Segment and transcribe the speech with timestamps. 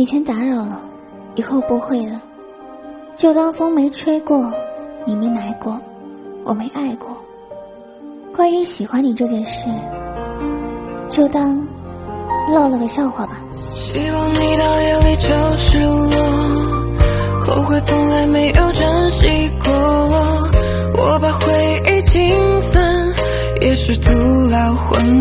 [0.00, 0.80] 以前打扰了，
[1.34, 2.18] 以后不会了，
[3.14, 4.50] 就当风没吹过，
[5.04, 5.78] 你没来过，
[6.42, 7.14] 我没爱过。
[8.34, 9.66] 关于喜欢你这件事。
[11.10, 11.62] 就当
[12.48, 13.42] 落了个笑话吧。
[13.74, 15.28] 希望你到夜里就
[15.58, 16.16] 失落。
[17.38, 20.48] 后悔从来没有珍惜过我。
[20.96, 22.82] 我把回忆清算，
[23.60, 24.10] 也是徒
[24.50, 25.19] 劳混乱。